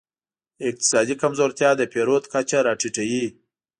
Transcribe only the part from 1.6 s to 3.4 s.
د پیرود کچه راټیټوي.